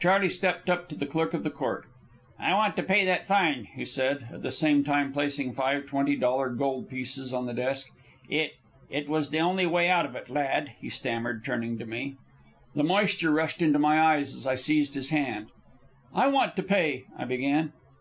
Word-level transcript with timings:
Charley 0.00 0.28
stepped 0.28 0.68
up 0.68 0.88
to 0.88 0.96
the 0.96 1.06
clerk 1.06 1.34
of 1.34 1.44
the 1.44 1.50
court. 1.52 1.86
"I 2.36 2.52
want 2.52 2.74
to 2.74 2.82
pay 2.82 3.04
that 3.04 3.24
fine," 3.28 3.68
he 3.76 3.84
said, 3.84 4.26
at 4.32 4.42
the 4.42 4.50
same 4.50 4.82
time 4.82 5.12
placing 5.12 5.52
five 5.52 5.86
twenty 5.86 6.16
dollar 6.16 6.48
gold 6.48 6.88
pieces 6.90 7.32
on 7.32 7.46
the 7.46 7.54
desk. 7.54 7.86
"It 8.28 8.56
it 8.90 9.08
was 9.08 9.30
the 9.30 9.38
only 9.38 9.66
way 9.66 9.88
out 9.88 10.04
of 10.04 10.16
it, 10.16 10.28
lad," 10.28 10.72
he 10.80 10.88
stammered, 10.88 11.44
turning 11.44 11.78
to 11.78 11.86
me. 11.86 12.16
The 12.74 12.82
moisture 12.82 13.30
rushed 13.30 13.62
into 13.62 13.78
my 13.78 14.00
eyes 14.02 14.34
as 14.34 14.48
I 14.48 14.56
seized 14.56 14.94
his 14.94 15.10
hand. 15.10 15.46
"I 16.12 16.26
want 16.26 16.56
to 16.56 16.64
pay" 16.64 17.04
I 17.16 17.24
began. 17.24 17.72